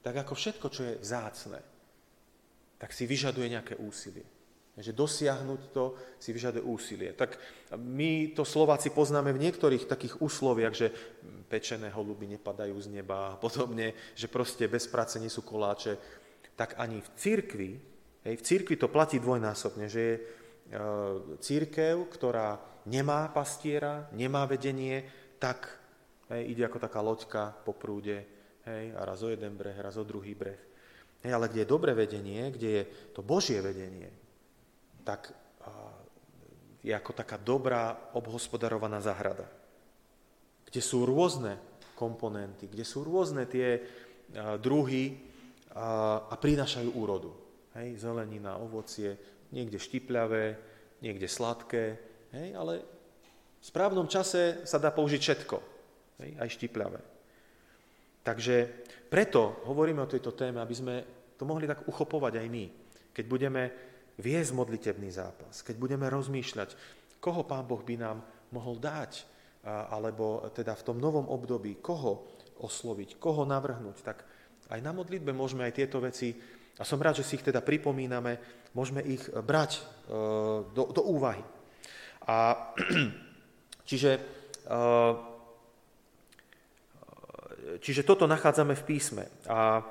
[0.00, 1.60] tak ako všetko, čo je vzácne,
[2.80, 4.24] tak si vyžaduje nejaké úsilie.
[4.78, 7.10] Že dosiahnuť to si vyžaduje úsilie.
[7.12, 7.36] Tak
[7.76, 10.88] my to Slováci poznáme v niektorých takých úsloviach, že
[11.50, 15.98] pečené holuby nepadajú z neba a podobne, že proste bez práce nie sú koláče.
[16.54, 17.70] Tak ani v církvi,
[18.22, 20.22] hej, v církvi to platí dvojnásobne, že je e,
[21.42, 25.02] církev, ktorá nemá pastiera, nemá vedenie,
[25.42, 25.77] tak
[26.32, 28.24] hej, ide ako taká loďka po prúde,
[28.68, 30.60] hej, a raz o jeden breh, raz o druhý breh.
[31.24, 34.12] Hej, ale kde je dobré vedenie, kde je to Božie vedenie,
[35.02, 35.34] tak
[36.78, 39.50] je ako taká dobrá obhospodarovaná zahrada,
[40.68, 41.58] kde sú rôzne
[41.98, 43.82] komponenty, kde sú rôzne tie
[44.62, 45.18] druhy
[45.74, 47.34] a prinášajú úrodu.
[47.74, 49.18] Hej, zelenina, ovocie,
[49.50, 50.54] niekde štipľavé,
[51.02, 51.98] niekde sladké,
[52.30, 52.86] hej, ale
[53.58, 55.56] v správnom čase sa dá použiť všetko,
[56.22, 57.00] hej, aj štipľavé.
[58.22, 58.56] Takže
[59.08, 60.94] preto hovoríme o tejto téme, aby sme
[61.38, 62.64] to mohli tak uchopovať aj my.
[63.14, 63.62] Keď budeme
[64.18, 66.74] viesť modlitebný zápas, keď budeme rozmýšľať,
[67.22, 68.18] koho Pán Boh by nám
[68.52, 69.24] mohol dať,
[69.64, 72.26] alebo teda v tom novom období, koho
[72.58, 74.18] osloviť, koho navrhnúť, tak
[74.68, 76.34] aj na modlitbe môžeme aj tieto veci,
[76.78, 78.38] a som rád, že si ich teda pripomíname,
[78.70, 79.80] môžeme ich brať e,
[80.70, 81.42] do, do úvahy.
[82.22, 82.70] A
[83.88, 84.20] čiže, e,
[87.80, 89.24] čiže toto nachádzame v písme.
[89.48, 89.82] A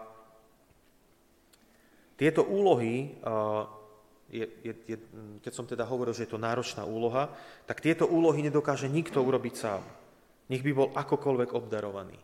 [2.18, 3.14] tieto úlohy
[4.28, 4.98] je, je, je,
[5.40, 7.32] keď som teda hovoril, že je to náročná úloha,
[7.70, 9.84] tak tieto úlohy nedokáže nikto urobiť sám.
[10.52, 12.20] Nech by bol akokoľvek obdarovaný.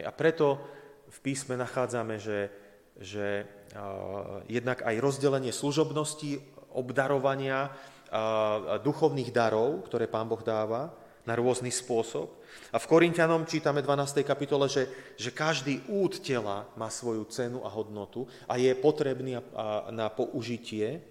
[0.00, 0.60] A preto
[1.10, 2.50] v písme nachádzame, že,
[2.98, 3.44] že
[4.46, 7.74] jednak aj rozdelenie služobnosti, obdarovania
[8.82, 10.94] duchovných darov, ktoré Pán Boh dáva
[11.28, 12.32] na rôzny spôsob.
[12.70, 14.22] A v Korintianom čítame 12.
[14.22, 14.86] kapitole, že,
[15.18, 19.42] že každý úd tela má svoju cenu a hodnotu a je potrebný
[19.90, 21.02] na použitie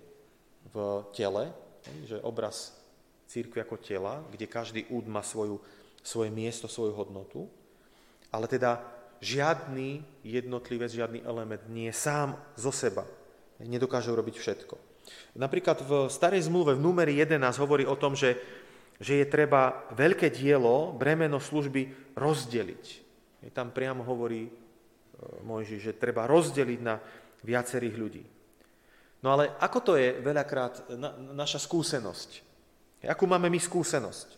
[0.69, 0.75] v
[1.11, 1.51] tele,
[2.05, 2.75] že obraz
[3.29, 5.61] církvy ako tela, kde každý úd má svoju,
[6.01, 7.45] svoje miesto, svoju hodnotu,
[8.33, 8.81] ale teda
[9.21, 13.05] žiadny jednotlivec, žiadny element nie je sám zo seba.
[13.59, 14.75] Nedokáže urobiť všetko.
[15.35, 18.37] Napríklad v starej zmluve v numeri 11 hovorí o tom, že,
[18.99, 22.85] že je treba veľké dielo, bremeno služby rozdeliť.
[23.55, 24.51] Tam priamo hovorí e,
[25.47, 26.99] Mojži, že treba rozdeliť na
[27.39, 28.23] viacerých ľudí.
[29.23, 32.43] No ale ako to je veľakrát na, naša skúsenosť?
[33.07, 34.35] Akú máme my skúsenosť?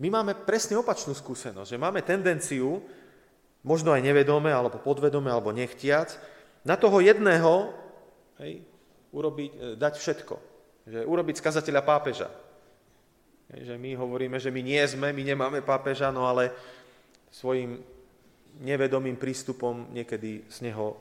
[0.00, 2.80] My máme presne opačnú skúsenosť, že máme tendenciu,
[3.60, 6.16] možno aj nevedome, alebo podvedome, alebo nechtiac,
[6.64, 7.76] na toho jedného
[8.40, 8.64] hej,
[9.12, 10.34] urobiť, e, dať všetko.
[10.88, 12.47] Že urobiť skazateľa pápeža.
[13.48, 16.52] Že my hovoríme, že my nie sme, my nemáme pápeža, no ale
[17.32, 17.80] svojim
[18.60, 20.96] nevedomým prístupom niekedy z neho e,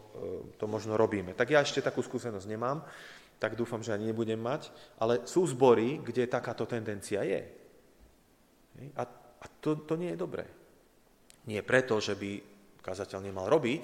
[0.55, 1.33] to možno robíme.
[1.33, 2.85] Tak ja ešte takú skúsenosť nemám,
[3.37, 4.69] tak dúfam, že ani nebudem mať,
[5.01, 7.41] ale sú zbory, kde takáto tendencia je.
[8.97, 9.03] A,
[9.41, 10.45] a to, to nie je dobré.
[11.49, 12.31] Nie preto, že by
[12.81, 13.83] kazateľ nemal robiť,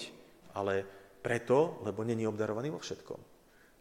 [0.55, 0.85] ale
[1.23, 3.19] preto, lebo není obdarovaný vo všetkom.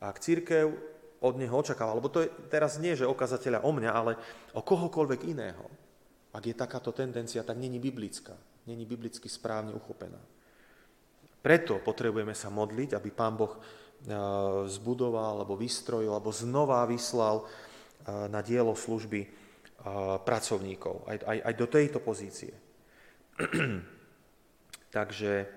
[0.02, 0.91] A ak církev
[1.22, 4.18] od neho očakáva, lebo to je teraz nie, že o o mňa, ale
[4.52, 5.66] o kohokoľvek iného,
[6.34, 8.34] ak je takáto tendencia, tak není biblická
[8.66, 10.18] není biblicky správne uchopená.
[11.42, 13.60] Preto potrebujeme sa modliť, aby Pán Boh e,
[14.70, 17.44] zbudoval, alebo vystrojil, alebo znova vyslal e,
[18.30, 19.28] na dielo služby e,
[20.22, 22.54] pracovníkov, aj, aj, aj do tejto pozície.
[24.96, 25.48] takže,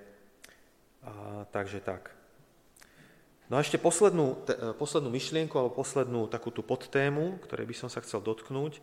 [1.54, 2.10] takže tak.
[3.46, 7.76] No a ešte poslednú, te, e, poslednú myšlienku alebo poslednú takú tú podtému, ktorej by
[7.78, 8.82] som sa chcel dotknúť,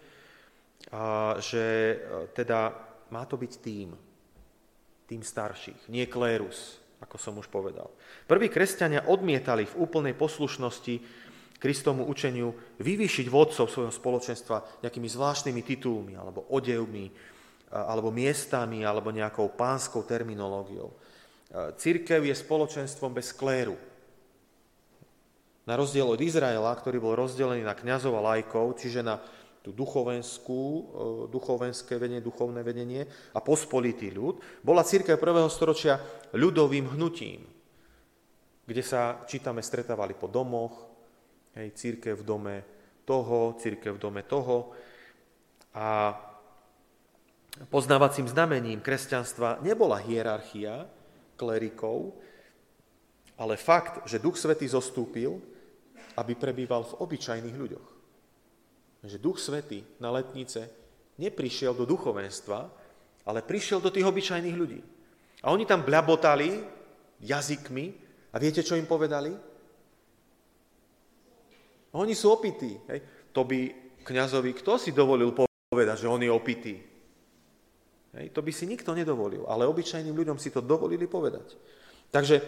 [0.94, 1.96] a, že e,
[2.34, 2.70] teda
[3.10, 3.90] má to byť tým,
[5.10, 7.90] tým starších, nie klérus, ako som už povedal.
[8.30, 11.22] Prví kresťania odmietali v úplnej poslušnosti
[11.62, 12.50] Kristomu učeniu
[12.82, 17.06] vyvýšiť vodcov svojho spoločenstva nejakými zvláštnymi titulmi alebo odevmi,
[17.70, 20.90] alebo miestami, alebo nejakou pánskou terminológiou.
[21.78, 23.78] Církev je spoločenstvom bez kléru.
[25.62, 29.22] Na rozdiel od Izraela, ktorý bol rozdelený na kňazov a lajkov, čiže na
[29.62, 30.82] tú duchovenskú, e,
[31.30, 36.02] duchovenské vedenie, duchovné vedenie a pospolitý ľud, bola církev prvého storočia
[36.34, 37.46] ľudovým hnutím,
[38.66, 40.90] kde sa, čítame, stretávali po domoch,
[41.54, 42.56] hej, církev v dome
[43.06, 44.74] toho, církev v dome toho
[45.78, 46.18] a
[47.70, 50.90] poznávacím znamením kresťanstva nebola hierarchia
[51.38, 52.18] klerikov,
[53.38, 55.51] ale fakt, že Duch Svetý zostúpil,
[56.16, 57.92] aby prebýval v obyčajných ľuďoch
[59.02, 60.70] že Duch Svetý na letnice
[61.18, 62.58] neprišiel do duchovenstva,
[63.26, 64.80] ale prišiel do tých obyčajných ľudí.
[65.42, 66.62] A oni tam bľabotali
[67.22, 67.86] jazykmi
[68.30, 69.34] a viete, čo im povedali?
[71.92, 72.78] Oni sú opití.
[72.88, 73.30] Hej.
[73.34, 73.58] To by
[74.06, 76.78] kňazovi kto si dovolil povedať, že on je opitý?
[78.14, 78.30] Hej.
[78.32, 81.58] To by si nikto nedovolil, ale obyčajným ľuďom si to dovolili povedať.
[82.14, 82.38] Takže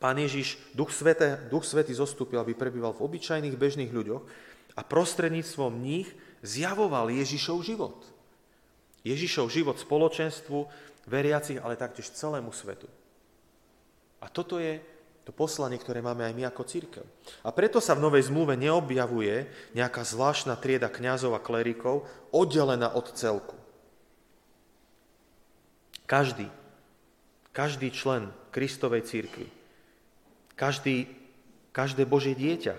[0.00, 4.24] Pán Ježiš, Duch, Svete, Duch Svetý zostúpil, aby prebýval v obyčajných bežných ľuďoch
[4.72, 6.08] a prostredníctvom nich
[6.40, 8.00] zjavoval Ježišov život.
[9.04, 10.64] Ježišov život spoločenstvu,
[11.04, 12.88] veriacich, ale taktiež celému svetu.
[14.24, 14.80] A toto je
[15.28, 17.04] to poslanie, ktoré máme aj my ako církev.
[17.44, 23.04] A preto sa v Novej zmluve neobjavuje nejaká zvláštna trieda kňazov a klerikov oddelená od
[23.12, 23.56] celku.
[26.08, 26.48] Každý,
[27.52, 29.59] každý člen Kristovej církvy,
[30.60, 31.08] každý,
[31.72, 32.76] každé Božie dieťa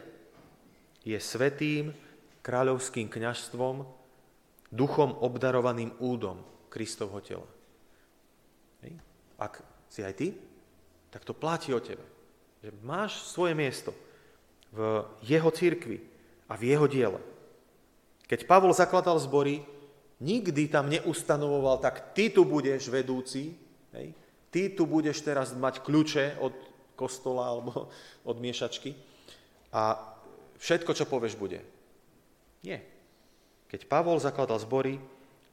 [1.01, 1.97] je svetým
[2.45, 3.81] kráľovským kňažstvom,
[4.69, 7.49] duchom obdarovaným údom Kristovho tela.
[9.41, 10.37] Ak si aj ty,
[11.09, 12.05] tak to platí o tebe.
[12.61, 13.89] Že máš svoje miesto
[14.69, 15.97] v jeho církvi
[16.45, 17.17] a v jeho diele.
[18.29, 19.65] Keď Pavol zakladal zbory,
[20.21, 23.57] nikdy tam neustanovoval, tak ty tu budeš vedúci,
[23.97, 24.13] hej?
[24.53, 26.70] ty tu budeš teraz mať kľúče od
[27.01, 27.89] kostola alebo
[28.29, 28.93] od miešačky
[29.73, 29.97] a
[30.61, 31.65] všetko, čo povieš, bude.
[32.61, 32.85] Nie.
[33.71, 34.99] Keď Pavol zakladal zbory,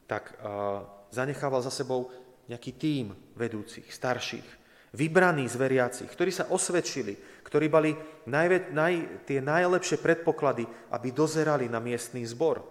[0.05, 2.11] tak uh, zanechával za sebou
[2.51, 4.45] nejaký tím vedúcich, starších,
[4.93, 7.95] vybraných z veriacich, ktorí sa osvedčili, ktorí mali
[8.27, 12.61] najve, naj, tie najlepšie predpoklady, aby dozerali na miestný zbor.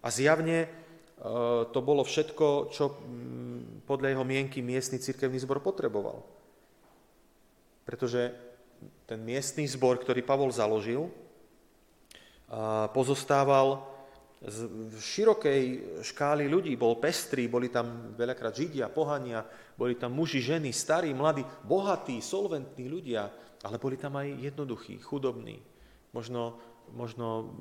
[0.00, 6.39] A zjavne uh, to bolo všetko, čo um, podľa jeho mienky miestny cirkevný zbor potreboval.
[7.90, 8.30] Pretože
[9.02, 11.10] ten miestný zbor, ktorý Pavol založil,
[12.94, 13.82] pozostával
[14.46, 15.62] z širokej
[16.06, 19.42] škály ľudí, bol pestrý, boli tam veľakrát židia, pohania,
[19.74, 23.26] boli tam muži, ženy, starí, mladí, bohatí, solventní ľudia,
[23.66, 25.58] ale boli tam aj jednoduchí, chudobní.
[26.14, 26.62] Možno,
[26.94, 27.58] možno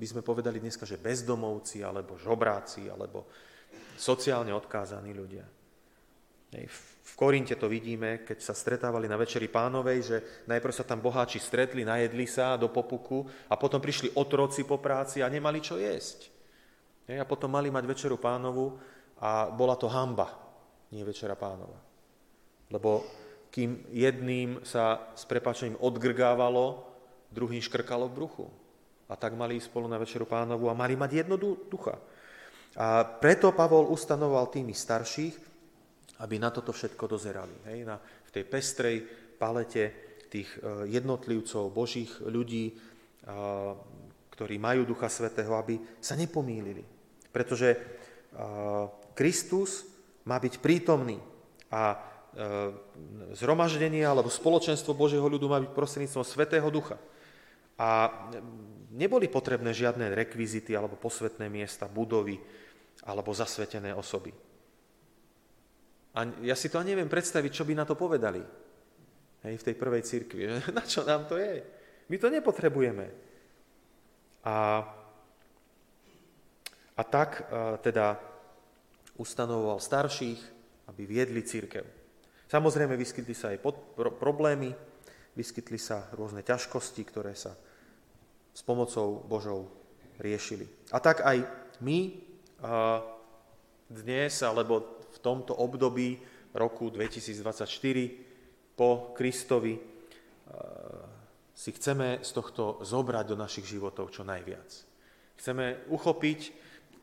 [0.00, 3.28] by sme povedali dneska, že bezdomovci, alebo žobráci, alebo
[4.00, 5.57] sociálne odkázaní ľudia.
[6.48, 10.16] V Korinte to vidíme, keď sa stretávali na Večeri pánovej, že
[10.48, 15.20] najprv sa tam boháči stretli, najedli sa do popuku a potom prišli otroci po práci
[15.20, 16.32] a nemali čo jesť.
[17.08, 18.80] A potom mali mať Večeru pánovu
[19.20, 20.28] a bola to hamba,
[20.92, 21.76] nie Večera pánova.
[22.68, 23.04] Lebo
[23.48, 26.84] kým jedným sa s prepačením odgrgávalo,
[27.32, 28.46] druhým škrkalo v bruchu.
[29.08, 31.96] A tak mali ísť spolu na Večeru pánovu a mali mať jedno ducha.
[32.76, 35.47] A preto Pavol ustanoval tými starších,
[36.18, 37.54] aby na toto všetko dozerali.
[37.70, 37.86] Hej?
[37.86, 38.96] Na, v tej pestrej
[39.38, 39.94] palete
[40.28, 42.74] tých e, jednotlivcov, božích ľudí,
[44.32, 46.80] ktorí majú Ducha Svetého, aby sa nepomýlili.
[47.28, 47.76] Pretože
[49.12, 49.84] Kristus
[50.24, 51.20] má byť prítomný
[51.68, 51.96] a e,
[53.36, 56.96] zhromaždenie alebo spoločenstvo Božieho ľudu má byť prostredníctvom Svetého Ducha.
[57.76, 58.08] A
[58.92, 62.40] neboli potrebné žiadne rekvizity alebo posvetné miesta, budovy
[63.04, 64.32] alebo zasvetené osoby.
[66.18, 68.42] A ja si to ani neviem predstaviť, čo by na to povedali.
[69.46, 70.50] Hej, v tej prvej církvi.
[70.74, 71.62] Na čo nám to je?
[72.10, 73.06] My to nepotrebujeme.
[74.42, 74.82] A,
[76.98, 78.18] a tak a, teda
[79.14, 80.40] ustanovoval starších,
[80.90, 81.86] aby viedli církev.
[82.50, 84.74] Samozrejme, vyskytli sa aj pod, pro, problémy,
[85.38, 87.54] vyskytli sa rôzne ťažkosti, ktoré sa
[88.50, 89.70] s pomocou Božou
[90.18, 90.66] riešili.
[90.90, 91.46] A tak aj
[91.78, 92.10] my
[92.58, 93.06] a,
[93.86, 96.22] dnes, alebo v tomto období
[96.54, 97.66] roku 2024
[98.78, 99.82] po Kristovi e,
[101.58, 104.70] si chceme z tohto zobrať do našich životov čo najviac.
[105.34, 106.40] Chceme uchopiť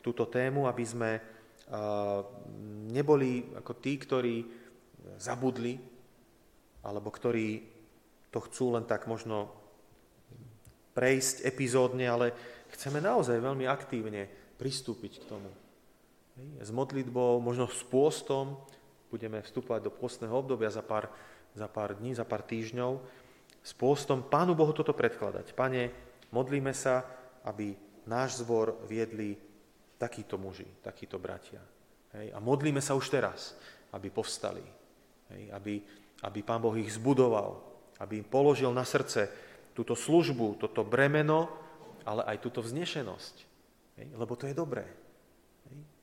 [0.00, 1.10] túto tému, aby sme
[2.94, 4.36] neboli ako tí, ktorí
[5.18, 5.74] zabudli,
[6.86, 7.66] alebo ktorí
[8.30, 9.50] to chcú len tak možno
[10.94, 12.26] prejsť epizódne, ale
[12.70, 15.50] chceme naozaj veľmi aktívne pristúpiť k tomu.
[16.36, 18.60] S modlitbou, možno s pôstom,
[19.08, 21.08] budeme vstupovať do pôstneho obdobia za pár,
[21.56, 23.00] za pár dní, za pár týždňov,
[23.66, 25.56] s pôstom Pánu Bohu toto predkladať.
[25.56, 25.90] Pane,
[26.30, 27.02] modlíme sa,
[27.42, 27.74] aby
[28.06, 29.34] náš zbor viedli
[29.98, 31.58] takíto muži, takíto bratia.
[32.14, 32.30] Hej?
[32.30, 33.56] A modlíme sa už teraz,
[33.96, 34.62] aby povstali,
[35.32, 35.50] hej?
[35.50, 35.80] Aby,
[36.22, 37.58] aby Pán Boh ich zbudoval,
[37.98, 39.26] aby im položil na srdce
[39.72, 41.48] túto službu, toto bremeno,
[42.06, 43.34] ale aj túto vznešenosť.
[43.98, 44.06] Hej?
[44.14, 44.86] Lebo to je dobré.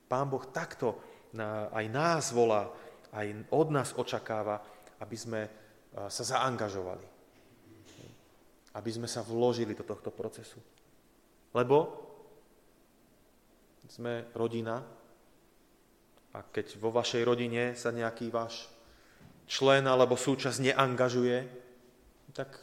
[0.04, 1.00] Pán Boh takto
[1.72, 2.70] aj nás volá,
[3.10, 4.62] aj od nás očakáva,
[5.02, 5.40] aby sme
[5.94, 7.06] sa zaangažovali.
[8.74, 10.58] Aby sme sa vložili do tohto procesu.
[11.54, 12.02] Lebo
[13.86, 14.82] sme rodina
[16.34, 18.66] a keď vo vašej rodine sa nejaký váš
[19.46, 21.46] člen alebo súčasť neangažuje,
[22.34, 22.58] tak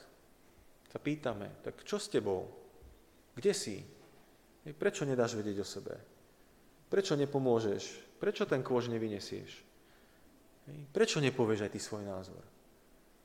[0.91, 2.51] sa pýtame, tak čo s tebou?
[3.31, 3.79] Kde si?
[4.75, 5.95] Prečo nedáš vedieť o sebe?
[6.91, 7.83] Prečo nepomôžeš?
[8.19, 9.63] Prečo ten kôž nevynesieš?
[10.91, 12.43] Prečo nepovieš aj ty svoj názor?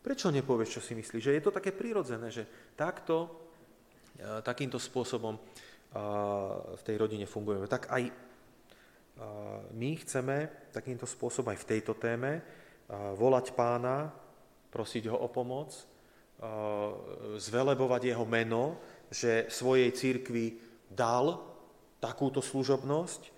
[0.06, 1.22] Prečo nepovieš, čo si myslíš?
[1.26, 2.46] Že je to také prirodzené, že
[2.78, 3.26] takto,
[4.14, 5.34] e, takýmto spôsobom
[6.76, 7.64] v tej rodine fungujeme.
[7.64, 8.12] Tak aj
[9.72, 12.44] my chceme takýmto spôsobom aj v tejto téme
[13.16, 14.12] volať pána,
[14.68, 15.72] prosiť ho o pomoc,
[17.40, 18.76] zvelebovať jeho meno,
[19.08, 20.60] že svojej církvi
[20.92, 21.40] dal
[21.96, 23.35] takúto služobnosť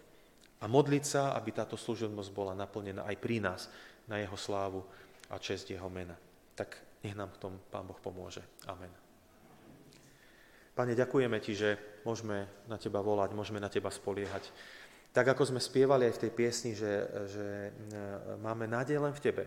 [0.58, 3.70] a modliť sa, aby táto služobnosť bola naplnená aj pri nás
[4.10, 4.82] na jeho slávu
[5.30, 6.18] a čest jeho mena.
[6.58, 6.74] Tak
[7.06, 8.42] nech nám v tom Pán Boh pomôže.
[8.66, 8.90] Amen.
[10.74, 11.70] Pane, ďakujeme Ti, že
[12.06, 14.50] môžeme na Teba volať, môžeme na Teba spoliehať.
[15.10, 16.92] Tak ako sme spievali aj v tej piesni, že,
[17.26, 17.70] že e,
[18.38, 19.44] máme nádej len v Tebe,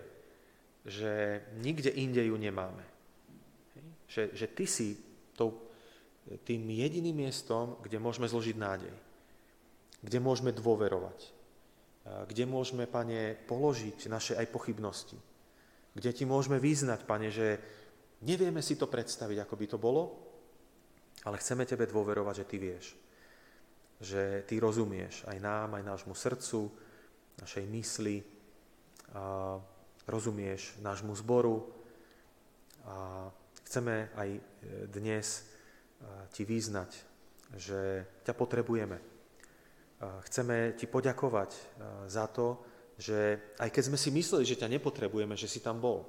[0.84, 2.84] že nikde inde ju nemáme.
[4.12, 5.00] Že, že Ty si
[5.32, 5.56] tou,
[6.44, 8.92] tým jediným miestom, kde môžeme zložiť nádej,
[10.02, 11.30] kde môžeme dôverovať, e,
[12.30, 15.18] kde môžeme, Pane, položiť naše aj pochybnosti,
[15.94, 17.48] kde Ti môžeme vyznať, Pane, že
[18.26, 20.04] nevieme si to predstaviť, ako by to bolo,
[21.26, 22.86] ale chceme Tebe dôverovať, že Ty vieš.
[24.02, 26.74] Že Ty rozumieš aj nám, aj nášmu srdcu,
[27.38, 28.18] našej mysli,
[29.12, 29.60] a
[30.08, 31.68] rozumieš nášmu zboru
[32.88, 33.28] a
[33.68, 34.42] chceme aj e,
[34.88, 35.46] dnes
[36.32, 36.92] Ti význať,
[37.62, 39.11] že ťa potrebujeme.
[40.02, 41.62] Chceme Ti poďakovať e,
[42.10, 42.62] za to,
[42.98, 46.06] že aj keď sme si mysleli, že ťa nepotrebujeme, že si tam bol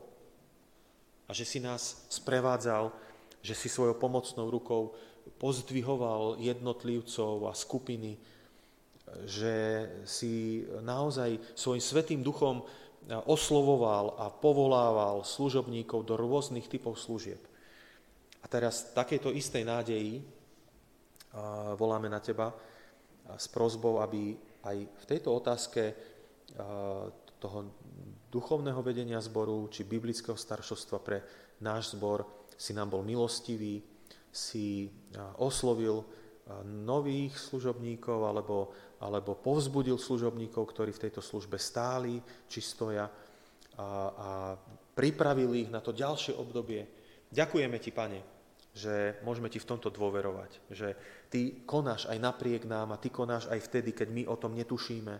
[1.29, 3.13] a že si nás sprevádzal
[3.43, 4.95] že si svojou pomocnou rukou
[5.43, 8.15] pozdvihoval jednotlivcov a skupiny,
[9.27, 12.63] že si naozaj svojim svetým duchom
[13.27, 17.43] oslovoval a povolával služobníkov do rôznych typov služieb.
[18.43, 20.23] A teraz takéto istej nádeji
[21.75, 22.55] voláme na teba
[23.39, 25.83] s prozbou, aby aj v tejto otázke
[27.43, 27.59] toho
[28.31, 31.19] duchovného vedenia zboru či biblického staršovstva pre
[31.61, 33.83] náš zbor si nám bol milostivý,
[34.33, 34.89] si
[35.43, 36.07] oslovil
[36.67, 42.19] nových služobníkov alebo, alebo povzbudil služobníkov, ktorí v tejto službe stáli
[42.49, 43.13] či stoja a,
[44.11, 44.29] a
[44.93, 46.85] pripravil ich na to ďalšie obdobie.
[47.33, 48.21] Ďakujeme ti, Pane,
[48.73, 50.97] že môžeme ti v tomto dôverovať, že
[51.29, 55.15] ty konáš aj napriek nám a ty konáš aj vtedy, keď my o tom netušíme.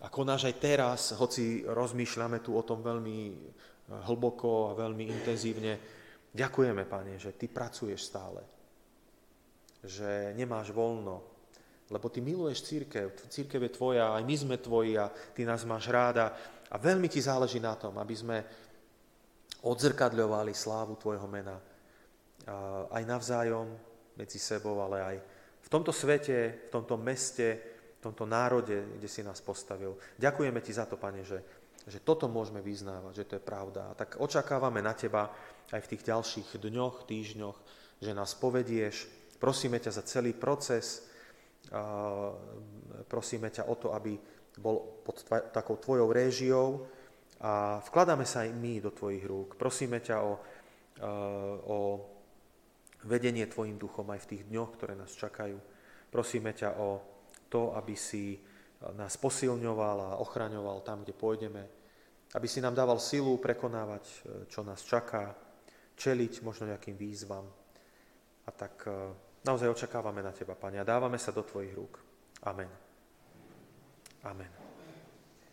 [0.00, 3.18] A konáš aj teraz, hoci rozmýšľame tu o tom veľmi
[4.10, 8.42] hlboko a veľmi intenzívne, Ďakujeme, Pane, že Ty pracuješ stále.
[9.82, 11.26] Že nemáš voľno,
[11.90, 13.10] lebo Ty miluješ církev.
[13.26, 16.30] Církev je Tvoja, aj my sme Tvoji a Ty nás máš ráda.
[16.70, 18.38] A veľmi Ti záleží na tom, aby sme
[19.66, 21.58] odzrkadľovali slávu Tvojho mena.
[22.90, 23.70] Aj navzájom,
[24.18, 25.16] medzi sebou, ale aj
[25.60, 27.48] v tomto svete, v tomto meste,
[27.96, 29.96] v tomto národe, kde si nás postavil.
[30.18, 31.40] Ďakujeme Ti za to, Pane, že,
[31.86, 33.92] že toto môžeme vyznávať, že to je pravda.
[33.92, 35.32] A tak očakávame na Teba,
[35.70, 37.58] aj v tých ďalších dňoch, týždňoch,
[38.02, 39.06] že nás povedieš.
[39.40, 41.06] Prosíme ťa za celý proces,
[43.08, 44.16] prosíme ťa o to, aby
[44.58, 45.22] bol pod
[45.54, 46.84] takou tvojou réžiou
[47.40, 49.56] a vkladáme sa aj my do tvojich rúk.
[49.56, 50.32] Prosíme ťa o,
[51.68, 51.78] o
[53.04, 55.56] vedenie tvojim duchom aj v tých dňoch, ktoré nás čakajú.
[56.10, 57.00] Prosíme ťa o
[57.48, 58.38] to, aby si
[58.96, 61.62] nás posilňoval a ochraňoval tam, kde pôjdeme,
[62.34, 64.04] aby si nám dával silu prekonávať,
[64.48, 65.36] čo nás čaká,
[66.00, 67.44] čeliť možno nejakým výzvam.
[68.48, 69.12] A tak e,
[69.44, 72.00] naozaj očakávame na Teba, Pane, a dávame sa do Tvojich rúk.
[72.48, 72.72] Amen.
[74.24, 74.59] Amen.